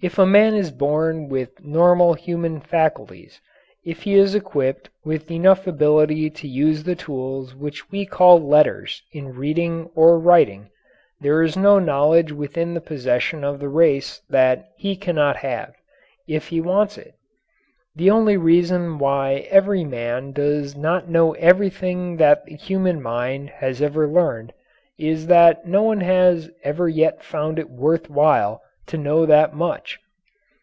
If 0.00 0.16
a 0.16 0.26
man 0.26 0.54
is 0.54 0.70
born 0.70 1.28
with 1.28 1.60
normal 1.60 2.14
human 2.14 2.60
faculties, 2.60 3.40
if 3.84 4.04
he 4.04 4.14
is 4.14 4.32
equipped 4.36 4.88
with 5.04 5.28
enough 5.28 5.66
ability 5.66 6.30
to 6.30 6.46
use 6.46 6.84
the 6.84 6.94
tools 6.94 7.56
which 7.56 7.90
we 7.90 8.06
call 8.06 8.38
"letters" 8.38 9.02
in 9.10 9.30
reading 9.34 9.90
or 9.96 10.16
writing, 10.20 10.70
there 11.20 11.42
is 11.42 11.56
no 11.56 11.80
knowledge 11.80 12.30
within 12.30 12.74
the 12.74 12.80
possession 12.80 13.42
of 13.42 13.58
the 13.58 13.68
race 13.68 14.22
that 14.30 14.68
he 14.76 14.94
cannot 14.94 15.38
have 15.38 15.74
if 16.28 16.46
he 16.46 16.60
wants 16.60 16.96
it! 16.96 17.14
The 17.96 18.08
only 18.08 18.36
reason 18.36 18.98
why 19.00 19.48
every 19.50 19.82
man 19.82 20.30
does 20.30 20.76
not 20.76 21.08
know 21.08 21.32
everything 21.32 22.18
that 22.18 22.44
the 22.44 22.54
human 22.54 23.02
mind 23.02 23.50
has 23.50 23.82
ever 23.82 24.06
learned 24.06 24.52
is 24.96 25.26
that 25.26 25.66
no 25.66 25.82
one 25.82 26.02
has 26.02 26.50
ever 26.62 26.88
yet 26.88 27.24
found 27.24 27.58
it 27.58 27.68
worth 27.68 28.08
while 28.08 28.62
to 28.86 28.96
know 28.96 29.26
that 29.26 29.52
much. 29.52 29.98